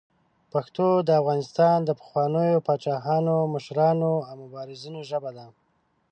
پښتو 0.51 0.87
د 1.07 1.09
افغانستان 1.21 1.77
د 1.83 1.89
پخوانیو 1.99 2.63
پاچاهانو، 2.67 3.35
مشرانو 3.53 4.11
او 4.29 4.33
مبارزینو 4.43 4.99
ژبه 5.09 5.31
ده. 5.37 5.45